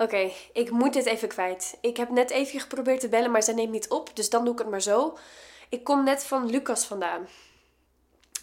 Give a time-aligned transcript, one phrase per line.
[0.00, 1.78] Oké, ik moet dit even kwijt.
[1.80, 4.16] Ik heb net even geprobeerd te bellen, maar zij neemt niet op.
[4.16, 5.18] Dus dan doe ik het maar zo.
[5.68, 7.28] Ik kom net van Lucas vandaan.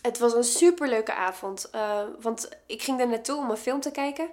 [0.02, 1.70] Het was een superleuke avond.
[1.70, 4.30] eh, want ik ging daar naartoe om een film te kijken.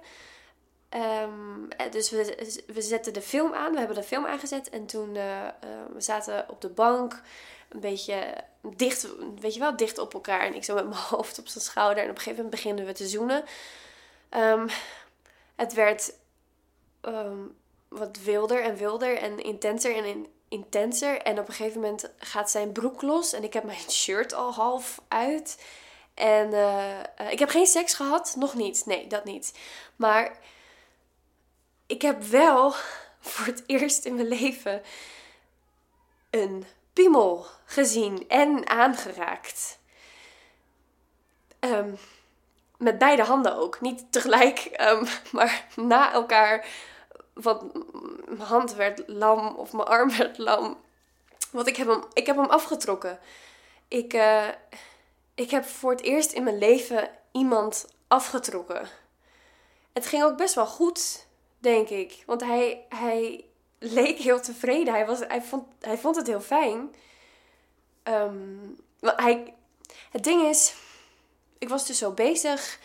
[0.89, 3.71] Ehm, eh, dus we, zetten de film aan.
[3.71, 4.69] We hebben de film aangezet.
[4.69, 5.47] En toen eh,
[5.93, 7.21] we zaten op de bank.
[7.69, 8.35] Een beetje
[8.75, 9.07] dicht,
[9.39, 10.41] weet je wel, dicht op elkaar.
[10.41, 12.03] En ik zo met mijn hoofd op zijn schouder.
[12.03, 13.43] En op een gegeven moment beginnen we te zoenen.
[14.29, 14.67] Ehm,
[15.55, 16.13] het werd
[17.05, 17.37] ehm,
[17.87, 21.21] wat wilder en wilder en intenser en in- intenser.
[21.21, 24.53] En op een gegeven moment gaat zijn broek los en ik heb mijn shirt al
[24.53, 25.63] half uit.
[26.13, 28.85] En eh, eh, ik heb geen seks gehad, nog niet.
[28.85, 29.53] Nee, dat niet.
[29.95, 30.37] Maar
[31.85, 32.71] ik heb wel
[33.19, 34.81] voor het eerst in mijn leven
[36.29, 39.79] een piemel gezien en aangeraakt.
[41.59, 41.93] Ehm,
[42.77, 43.81] met beide handen ook.
[43.81, 46.65] Niet tegelijk, ehm, maar na elkaar.
[47.35, 47.73] Want
[48.25, 50.77] mijn hand werd lam of mijn arm werd lam.
[51.51, 53.19] Want ik heb hem, ik heb hem afgetrokken.
[53.87, 54.47] Ik, eh,
[55.35, 58.87] ik heb voor het eerst in mijn leven iemand afgetrokken.
[59.93, 61.25] Het ging ook best wel goed,
[61.59, 62.23] denk ik.
[62.25, 63.45] Want hij, hij
[63.79, 64.93] leek heel tevreden.
[64.93, 66.95] Hij, was, hij, vond, hij vond het heel fijn.
[68.99, 69.53] Want hij,
[70.11, 70.75] het ding is,
[71.57, 72.79] ik was dus zo bezig.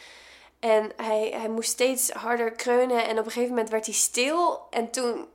[0.60, 3.06] En hij, hij moest steeds harder kreunen.
[3.06, 4.66] En op een gegeven moment werd hij stil.
[4.70, 5.28] En toen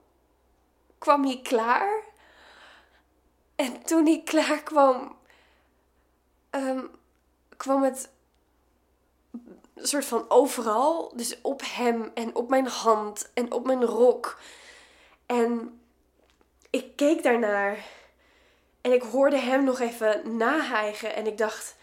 [0.97, 2.03] kwam hij klaar.
[3.55, 5.17] En toen hij klaar kwam,
[6.49, 6.81] ehm,
[7.57, 8.09] kwam het
[9.73, 11.11] een soort van overal.
[11.15, 14.39] Dus op hem en op mijn hand en op mijn rok.
[15.25, 15.79] En
[16.69, 17.77] ik keek daarnaar.
[18.81, 21.15] En ik hoorde hem nog even nahijgen.
[21.15, 21.75] En ik dacht,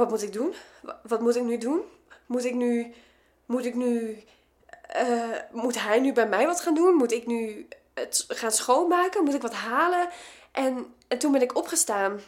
[0.00, 0.54] wat moet ik doen?
[0.82, 1.80] Wa- Wat moet ik nu doen?
[2.26, 2.92] Moet ik nu,
[3.46, 4.22] moet ik nu,
[4.86, 6.94] eh, moet hij nu bij mij wat gaan doen?
[6.94, 9.24] Moet ik nu het gaan schoonmaken?
[9.24, 10.08] Moet ik wat halen?
[10.52, 12.20] En, en toen ben ik opgestaan.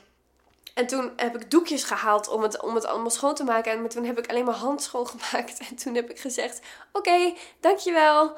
[0.74, 3.72] En toen heb ik doekjes gehaald om het, om het allemaal schoon te maken.
[3.72, 5.58] En toen heb ik alleen mijn hand schoongemaakt.
[5.70, 6.60] En toen heb ik gezegd,
[6.92, 8.36] oké, dankjewel.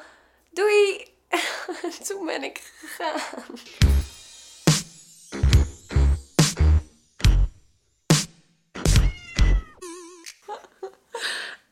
[0.50, 1.12] Doei.
[1.82, 3.20] En toen ben ik gegaan.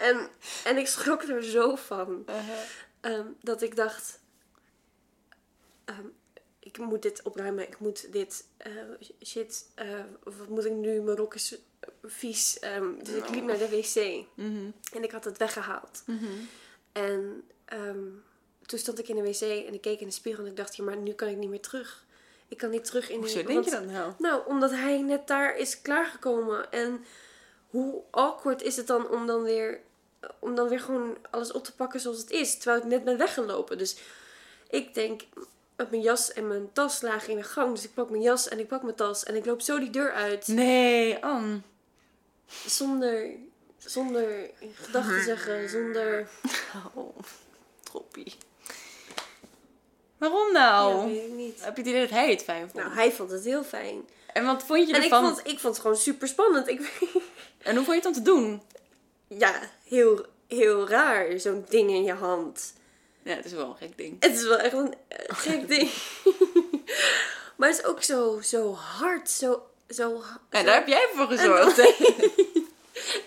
[0.03, 0.29] En,
[0.65, 2.25] en ik schrok er zo van.
[3.01, 4.19] ehm, dat ik dacht...
[5.85, 6.07] ehm,
[6.59, 7.67] ik moet dit opruimen.
[7.69, 8.45] Ik moet dit...
[8.57, 8.73] eh,
[9.23, 9.67] shit.
[9.75, 9.87] eh,
[10.23, 11.01] wat moet ik nu?
[11.01, 11.59] Mijn rok is
[12.03, 12.59] vies.
[12.59, 14.25] ehm, dus ik liep naar de wc.
[14.93, 16.03] En ik had het weggehaald.
[16.93, 18.07] En ehm,
[18.67, 20.77] toen stond ik in de wc en ik keek in de spiegel en ik dacht,
[20.77, 22.05] ja, maar nu kan ik niet meer terug.
[22.49, 23.47] Ik kan niet terug in Hoezo die...
[23.47, 24.13] denk je dat nou?
[24.19, 26.73] Nou, omdat hij net daar is klaargekomen.
[26.73, 27.05] En
[27.69, 29.81] hoe awkward is het dan om dan weer,
[30.39, 32.59] om dan weer gewoon alles op te pakken zoals het is.
[32.59, 33.79] Terwijl ik net ben weggelopen.
[33.79, 33.97] Dus
[34.71, 35.23] ik denk,
[35.77, 37.75] dat mijn jas en mijn tas lagen in de gang.
[37.75, 39.91] Dus ik pak mijn jas en ik pak mijn tas en ik loop zo die
[39.91, 40.47] deur uit.
[40.47, 41.61] Nee, Anne.
[42.67, 43.31] Zonder,
[43.79, 46.29] zonder gedachten te zeggen, zonder...
[46.95, 47.17] Oh,
[47.83, 48.35] troppie.
[50.19, 50.99] Waarom nou?
[50.99, 51.65] Ja, weet ik niet.
[51.65, 52.85] Heb je het idee dat hij het fijn vond?
[52.85, 54.09] Nou, hij vond het heel fijn.
[54.33, 55.35] en wat vond je En ik ervan?
[55.35, 56.69] vond, ik vond het gewoon super spannend.
[56.69, 56.81] Ik,
[57.59, 58.63] En hoe vond je het om te doen?
[59.39, 62.73] Ja, heel, heel raar, zo'n ding in je hand.
[63.23, 64.17] Ja, het is wel een gek ding.
[64.21, 65.91] Het is wel echt een eh, gek ding.
[67.57, 69.67] maar het is ook zo, zo hard, zo...
[69.89, 71.77] zo En zo- daar heb jij voor gezorgd.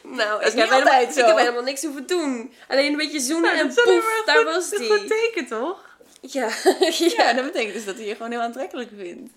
[0.04, 1.26] Nou, ik heb, helemaal, altijd ik zo.
[1.28, 2.54] heb helemaal niks hoeven doen.
[2.68, 4.90] Alleen een beetje zoenen Nou, en dat poef, daar goed- was die.
[4.90, 5.98] goed teken, toch?
[6.22, 6.50] Ja,
[7.18, 9.32] Ja, dat betekent dus dat hij je gewoon heel aantrekkelijk vindt.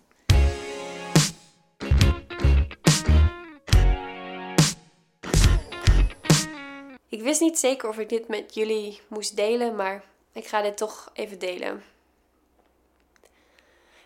[7.09, 10.77] Ik wist niet zeker of ik dit met jullie moest delen, maar ik ga dit
[10.77, 11.85] toch even delen.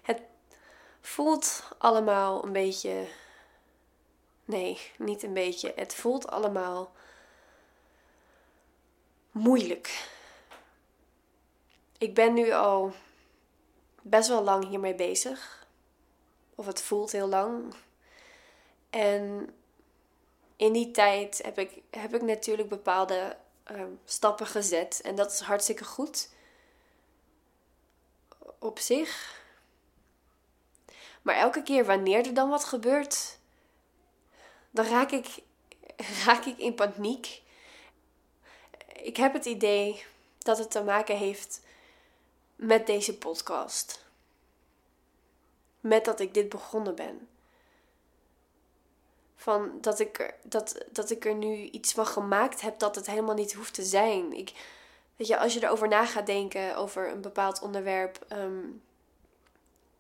[0.03, 0.21] Het
[1.01, 3.07] voelt allemaal een beetje.
[4.45, 5.73] Nee, niet een beetje.
[5.77, 6.93] Het voelt allemaal
[9.31, 10.09] moeilijk.
[11.99, 12.93] Ik ben nu al
[14.03, 15.67] best wel lang hiermee bezig.
[16.55, 17.75] Of het voelt heel lang.
[18.91, 19.55] En
[20.63, 25.01] in die tijd heb ik, heb ik natuurlijk bepaalde ehm, stappen gezet.
[25.05, 26.29] En dat is hartstikke goed.
[28.59, 29.41] Op zich.
[31.23, 33.39] Maar elke keer wanneer er dan wat gebeurt,
[34.71, 35.39] dan raak ik,
[36.27, 37.43] raak ik in paniek.
[38.93, 40.05] Ik heb het idee
[40.39, 41.61] dat het te maken heeft
[42.57, 44.05] met deze podcast.
[45.81, 47.29] Met dat ik dit begonnen ben.
[49.43, 53.35] Van dat ik, dat, dat ik er nu iets van gemaakt heb dat het helemaal
[53.35, 54.33] niet hoeft te zijn.
[54.33, 54.53] Ik,
[55.17, 58.65] weet je, als je erover na gaat denken over een bepaald onderwerp, ehm,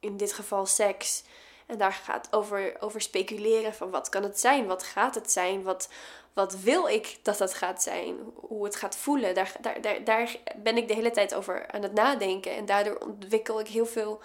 [0.01, 1.23] in dit geval seks,
[1.67, 5.63] en daar gaat over, over speculeren van wat kan het zijn, wat gaat het zijn,
[5.63, 5.89] wat,
[6.33, 9.35] wat wil ik dat dat gaat zijn, hoe het gaat voelen.
[9.35, 12.97] Daar, daar, daar, daar ben ik de hele tijd over aan het nadenken en daardoor
[12.97, 14.21] ontwikkel ik heel veel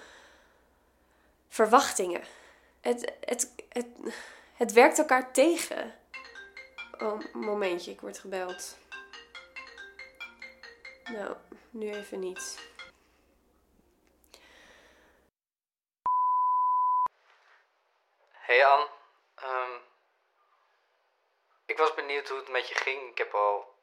[1.50, 2.22] verwachtingen.
[2.82, 3.88] Het, het, het,
[4.58, 6.00] het werkt elkaar tegen.
[6.98, 8.78] Oh, momentje, ik word gebeld.
[11.04, 11.36] Nou,
[11.70, 12.66] nu even niet.
[18.32, 18.88] Hey Ann,
[19.42, 19.78] Ehm,
[21.66, 23.10] ik was benieuwd hoe het met je ging.
[23.10, 23.76] Ik heb al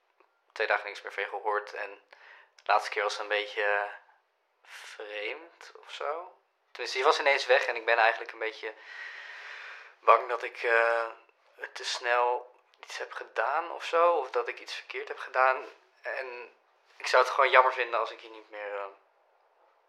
[0.52, 1.90] twee dagen niks meer van je gehoord en
[2.54, 3.88] de laatste keer was het een beetje
[4.62, 6.38] vreemd of zo.
[6.70, 8.74] Tenminste, je was ineens weg en ik ben eigenlijk een beetje
[10.04, 11.06] bang dat ik eh,
[11.72, 14.12] te snel iets heb gedaan of zo.
[14.12, 15.64] Of dat ik iets verkeerd heb gedaan.
[16.02, 16.52] En
[16.96, 18.86] ik zou het gewoon jammer vinden als ik je niet meer, eh,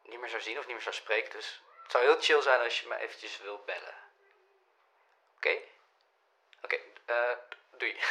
[0.02, 1.32] niet meer zou zien of niet meer zou spreken.
[1.32, 3.96] Dus het zou heel chill zijn als je me eventjes wilt bellen.
[5.36, 5.58] Oké?
[6.62, 7.38] Oké, eh,
[7.72, 7.98] doei.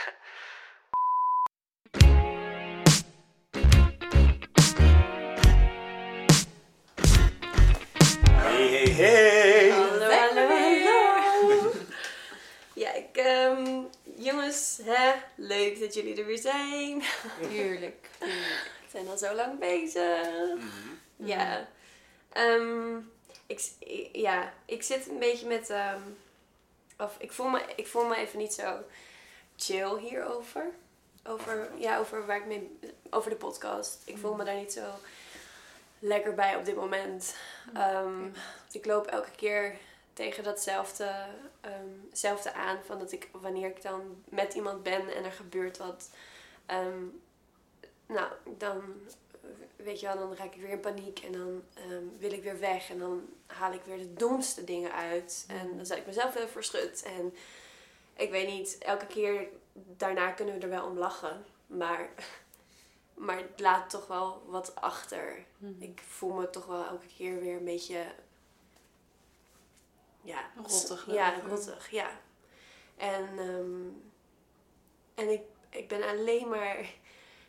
[15.85, 17.03] dat jullie er weer zijn.
[17.57, 18.09] Heerlijk.
[18.19, 20.59] We zijn al zo lang bezig.
[21.17, 21.69] Ja.
[22.33, 22.97] Ehm,
[23.47, 23.71] ik,
[24.13, 25.71] ja, ik zit een beetje met...
[25.71, 26.01] ehm,
[26.99, 28.83] of ik voel, me, ik voel me even niet zo
[29.57, 30.71] chill hierover.
[31.25, 32.79] Over, ja, over waar ik mee...
[33.11, 34.03] Over de podcast.
[34.05, 34.85] Ik voel me daar niet zo
[35.99, 37.37] lekker bij op dit moment.
[37.75, 39.77] Ehm, want ik loop elke keer
[40.15, 41.27] tegen datzelfde
[41.61, 42.79] ehm, zelfde aan.
[42.85, 46.11] Van dat ik, wanneer ik dan met iemand ben en er gebeurt wat...
[46.67, 47.05] ehm,
[48.07, 48.83] nou, dan
[49.77, 52.59] weet je wel, dan raak ik weer in paniek en dan ehm, wil ik weer
[52.59, 55.45] weg en dan haal ik weer de domste dingen uit.
[55.49, 57.03] En dan zet ik mezelf weer voor schut.
[57.03, 57.35] En
[58.17, 61.45] ik weet niet, elke keer daarna kunnen we er wel om lachen.
[61.67, 62.09] Maar,
[63.15, 65.45] maar het laat toch wel wat achter.
[65.79, 68.05] Ik voel me toch wel elke keer weer een beetje.
[70.25, 72.11] Ja, Rottig Ja, rottig, ja.
[72.97, 73.89] En, ehm,
[75.15, 75.41] en ik,
[75.71, 76.93] ik ben alleen maar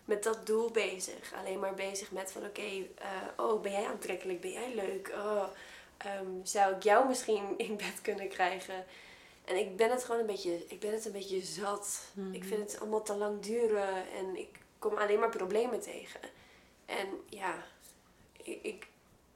[0.06, 1.34] met dat doel bezig.
[1.34, 4.42] Alleen maar bezig met van oké, eh, oh, ben jij aantrekkelijk?
[4.42, 5.12] Ben jij leuk?
[5.14, 5.48] Oh,
[5.98, 8.86] ehm, zou ik jou misschien in bed kunnen krijgen?
[9.46, 12.02] En ik ben het gewoon een beetje, ik ben het een beetje zat.
[12.32, 16.20] Ik vind het allemaal te lang duren en ik kom alleen maar problemen tegen.
[16.86, 17.66] En ja,
[18.44, 18.88] ik, ik,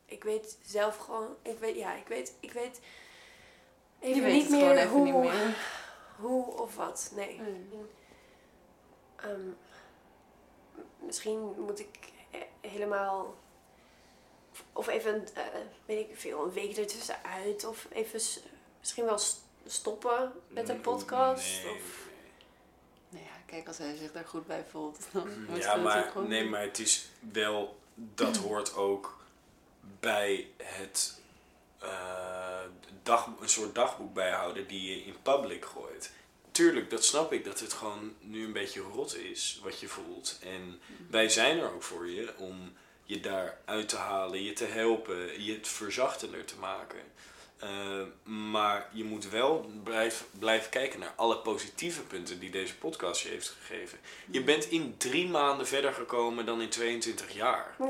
[0.05, 2.79] ik weet zelf gewoon, ik weet, ja, ik weet, ik weet
[3.99, 5.55] even Je weet niet het meer gewoon even hoe, niet meer.
[6.15, 7.11] hoe of wat.
[7.15, 7.39] Nee.
[7.41, 7.65] Nee.
[9.15, 9.49] Ehm,
[10.99, 11.97] misschien moet ik
[12.31, 12.39] eh,
[12.71, 13.35] helemaal.
[14.73, 15.43] Of even, eh,
[15.85, 17.65] weet ik veel, een week ertussenuit.
[17.65, 18.21] Of even
[18.79, 19.19] misschien wel
[19.65, 21.63] stoppen met de Mm, podcast.
[21.63, 22.07] nee, Of,
[23.09, 25.37] Nou ja, kijk, als hij zich daar goed bij voelt, dan nee.
[25.49, 27.77] moet Ja, maar, nee, maar het is wel...
[27.95, 29.17] Dat hoort ook
[29.99, 31.19] bij het...
[31.79, 32.59] eh,
[33.09, 36.11] dag, een soort dagboek bijhouden die je in public gooit.
[36.51, 40.39] Tuurlijk, dat snap ik, dat het gewoon nu een beetje rot is wat je voelt.
[40.41, 40.79] En
[41.09, 42.73] wij zijn er ook voor je om
[43.03, 46.99] je daar uit te halen, je te helpen, je het verzachtender te maken.
[47.59, 47.69] Eh,
[48.23, 53.29] maar je moet wel blijf, blijven kijken naar alle positieve punten die deze podcast je
[53.29, 53.99] heeft gegeven.
[54.31, 57.75] Je bent in drie maanden verder gekomen dan in 22 jaar.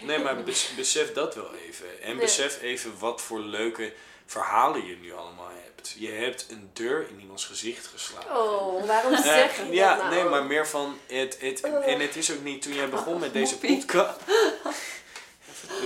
[0.00, 2.02] Nee, maar bes- besef dat wel even.
[2.02, 2.20] En Ja.
[2.20, 3.92] besef even wat voor leuke
[4.26, 5.94] verhalen je nu allemaal hebt.
[5.98, 8.36] Je hebt een deur in iemands gezicht geslagen.
[8.36, 10.14] oh, waarom Eh, zeg je ja, dat nou?
[10.14, 13.32] nee, maar meer van het, het en het is ook niet toen jij begon met
[13.40, 14.20] deze podcast.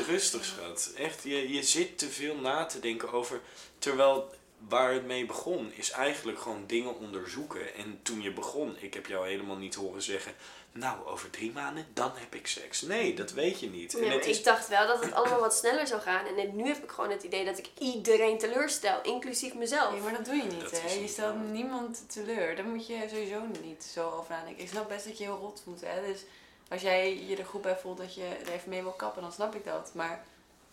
[0.07, 0.93] Rustig, schat.
[0.97, 3.41] Echt, je, je zit te veel na te denken over.
[3.79, 4.31] Terwijl
[4.69, 7.75] waar het mee begon, is eigenlijk gewoon dingen onderzoeken.
[7.75, 10.35] En toen je begon, ik heb jou helemaal niet horen zeggen.
[10.73, 12.81] Nou, over drie maanden, dan heb ik seks.
[12.83, 13.95] Nee, dat weet je niet.
[13.95, 16.27] En maar het is, Ik dacht wel dat het allemaal wat sneller zou gaan.
[16.27, 19.93] En nu heb ik gewoon het idee dat ik iedereen teleurstel, inclusief mezelf.
[19.93, 20.93] Nee, maar dat doe je niet, Dat hè.
[20.93, 21.45] Je stelt waar.
[21.45, 22.57] niemand teleur.
[22.57, 24.63] Daar moet je sowieso niet zo over nadenken.
[24.63, 26.07] Ik snap best dat je heel rot voelt, hè.
[26.07, 26.21] Dus
[26.69, 29.33] als jij je er goed bij voelt dat je er even mee wil kappen, dan
[29.33, 29.95] snap ik dat.
[29.95, 30.25] Maar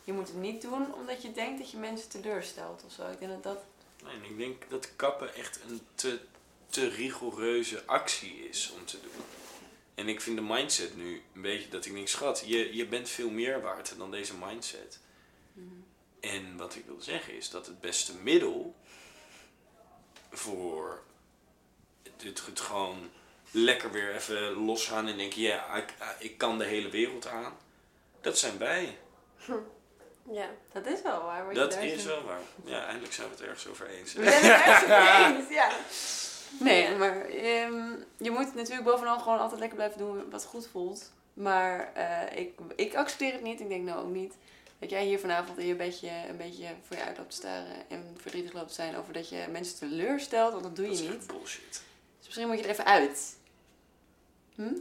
[0.03, 3.11] je moet het niet doen omdat je denkt dat je mensen teleurstelt of zo.
[3.11, 3.63] Ik denk dat dat...
[4.03, 6.19] Nee, en ik denk dat kappen echt een te,
[6.69, 9.23] te rigoureuze actie is om te doen.
[9.95, 13.09] En ik vind de mindset nu een beetje dat ik denk, schat, je, je bent
[13.09, 14.99] veel meer waard dan deze mindset.
[16.19, 18.75] En wat ik wil zeggen is dat het beste middel
[20.31, 21.03] voor
[22.03, 23.09] het, het gewoon
[23.53, 27.53] lekker weer even losgaan en denken, ja, ik, ik kan de hele wereld aan.
[28.21, 28.97] Dat zijn wij.
[30.31, 30.49] Ja.
[30.73, 31.53] Dat is wel waar.
[31.53, 32.39] Dat is wel waar.
[32.65, 34.13] Ja, eindelijk zijn we het ergens over eens.
[34.13, 35.69] We zijn het ergens over eens, ja.
[36.59, 36.97] Nee, Ja.
[36.97, 41.11] maar ehm, je moet natuurlijk bovenal gewoon altijd lekker blijven doen wat goed voelt.
[41.33, 43.59] Maar eh, ik, ik accepteer het niet.
[43.59, 44.33] Ik denk nou ook niet
[44.79, 47.89] dat jij hier vanavond in je bedje een beetje voor je uit loopt te staren
[47.89, 51.03] en verdrietig loopt te zijn over dat je mensen teleurstelt, want dat doe Dat je
[51.03, 51.17] is niet.
[51.19, 51.81] echt bullshit.
[52.17, 53.37] Dus misschien moet je er even uit.
[54.55, 54.73] Hm?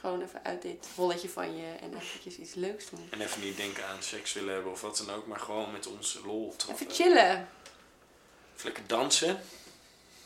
[0.00, 3.08] Gewoon even uit dit rolletje van je en eventjes iets leuks doen.
[3.10, 5.86] En even niet denken aan seks willen hebben of wat dan ook, maar gewoon met
[5.86, 6.54] ons lol.
[6.70, 7.48] Even chillen.
[8.54, 9.40] Even lekker dansen.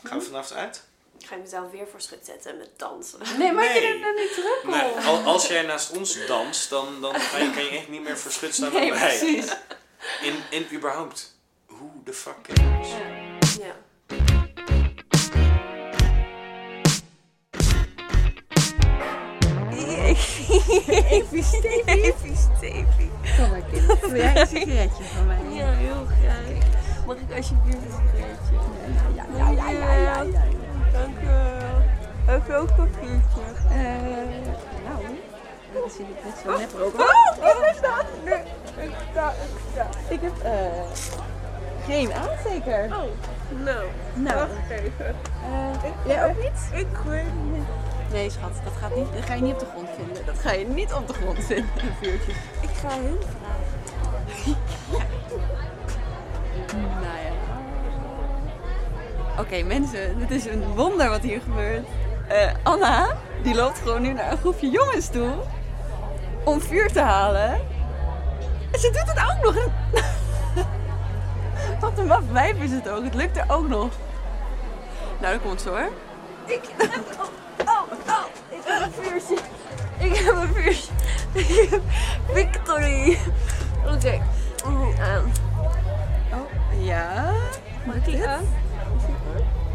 [0.03, 0.83] Gaan we vanavond uit?
[1.19, 3.19] Ik ga mezelf weer voor schut zetten met dansen.
[3.37, 4.97] Nee, maar je er dan niet terug Maar op.
[4.97, 8.17] al- als jij naast ons danst, dan, dan kan, je, kan je echt niet meer
[8.17, 9.17] verschut staan Nee, dan wij.
[9.17, 9.51] precies.
[10.21, 12.89] En, en überhaupt, hoe de fuck cares?
[12.89, 13.65] Ja.
[13.65, 13.75] Ja.
[21.15, 21.83] Even Stevie.
[21.85, 23.11] Even Stevie.
[23.37, 23.99] Kom maar, kind.
[24.01, 25.37] Wil jij een sigaretje van mij?
[25.49, 26.67] Ja, heel graag.
[27.05, 28.55] Mag ik alsjeblieft een sigaretje?
[29.15, 30.41] ja, ja, ja, ja, ja, ja.
[30.93, 32.35] Dank u wel.
[32.35, 33.41] Ook ook papiertje.
[33.69, 33.75] Eh,
[34.85, 35.05] nou,
[35.73, 36.99] dat zie ik net zo net roken.
[36.99, 38.05] Oh, wat is dat?
[38.25, 38.41] Nee,
[38.87, 39.87] ik sta, ik sta.
[40.09, 40.81] Ik heb eh
[41.85, 42.85] geen aansteker.
[42.85, 43.03] Oh,
[43.63, 43.85] nou.
[44.13, 45.15] Nou, Wacht even.
[45.43, 46.79] eh, jij ook niet?
[46.81, 47.63] Ik weet niet.
[48.11, 50.25] Nee, schat, dat, gaat niet, dat ga je niet op de grond vinden.
[50.25, 52.31] Dat ga je niet op de grond vinden, een vuurtje.
[52.61, 54.57] Ik ga hun vragen.
[56.75, 57.31] Nou ja.
[59.39, 61.87] Oké, mensen, het is een wonder wat hier gebeurt.
[62.27, 65.31] Eh, Anna, die loopt gewoon nu naar een groepje jongens toe
[66.43, 67.51] om vuur te halen.
[68.71, 69.67] En ze doet het ook nog.
[71.79, 73.03] Wat een maf wijf is het ook.
[73.03, 73.89] Het lukt er ook nog.
[75.19, 75.89] Nou, dat komt zo hoor.
[76.45, 76.91] Ik heb...
[77.19, 78.25] Oh, oh, oh.
[78.49, 79.35] Ik heb een vuurtje.
[79.99, 80.91] Ik heb een vuurtje.
[81.33, 81.81] Ik heb
[82.33, 83.17] Victory.
[83.95, 84.21] Oké.
[84.99, 85.31] Aan.
[86.33, 87.33] Oh, ja.
[87.85, 88.43] Mag ik die aan?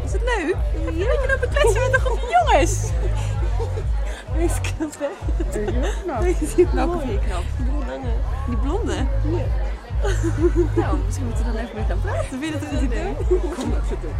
[0.03, 0.55] Is het leuk?
[0.85, 2.91] Heb je dat je dan bekletsen met een groepje jongens?
[4.35, 5.07] Wees knap, hè?
[6.05, 7.01] Welke vind je knap?
[7.85, 8.09] Blonde.
[8.47, 9.05] Die blonde?
[10.75, 12.39] nou, misschien moeten we dan even met gaan praten.
[12.39, 13.15] Vind je dat een goed idee?
[13.55, 14.13] Kom dat we doen.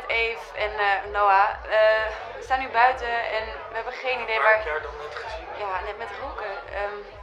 [0.00, 1.48] Met Eve en eh, Noah.
[1.48, 4.66] Eh, we staan nu buiten en we hebben geen idee waar...
[4.66, 5.46] jaar dan net gezien?
[5.58, 6.52] Ja, net met roken.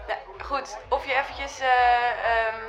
[0.08, 1.60] Nou, goed, of je eventjes...
[1.60, 2.62] eh, ehm,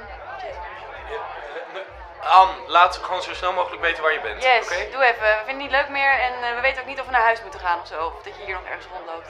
[2.21, 4.43] Ann, laat gewoon zo snel mogelijk weten waar je bent.
[4.43, 5.23] yes, doe even.
[5.23, 7.43] We vinden het niet leuk meer en we weten ook niet of we naar huis
[7.43, 8.07] moeten gaan of zo.
[8.07, 9.29] Of dat je hier nog ergens rondloopt.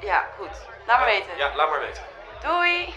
[0.00, 0.50] Ja, goed.
[0.86, 1.36] Laat maar weten.
[1.36, 2.02] Ja, laat maar weten.
[2.40, 2.94] Doei!